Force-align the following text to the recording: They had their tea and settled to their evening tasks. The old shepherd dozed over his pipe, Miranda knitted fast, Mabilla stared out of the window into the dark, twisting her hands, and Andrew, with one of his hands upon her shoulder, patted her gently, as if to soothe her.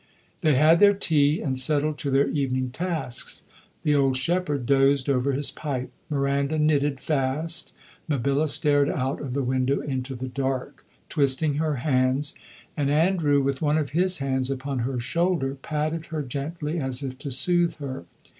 They 0.41 0.55
had 0.55 0.79
their 0.79 0.95
tea 0.95 1.41
and 1.41 1.55
settled 1.59 1.99
to 1.99 2.09
their 2.09 2.27
evening 2.27 2.71
tasks. 2.71 3.45
The 3.83 3.93
old 3.93 4.17
shepherd 4.17 4.65
dozed 4.65 5.07
over 5.07 5.33
his 5.33 5.51
pipe, 5.51 5.91
Miranda 6.09 6.57
knitted 6.57 6.99
fast, 6.99 7.71
Mabilla 8.09 8.49
stared 8.49 8.89
out 8.89 9.21
of 9.21 9.35
the 9.35 9.43
window 9.43 9.79
into 9.81 10.15
the 10.15 10.27
dark, 10.29 10.83
twisting 11.07 11.57
her 11.57 11.75
hands, 11.85 12.33
and 12.75 12.89
Andrew, 12.89 13.43
with 13.43 13.61
one 13.61 13.77
of 13.77 13.91
his 13.91 14.17
hands 14.17 14.49
upon 14.49 14.79
her 14.79 14.99
shoulder, 14.99 15.53
patted 15.61 16.07
her 16.07 16.23
gently, 16.23 16.79
as 16.79 17.03
if 17.03 17.19
to 17.19 17.29
soothe 17.29 17.75
her. 17.75 18.05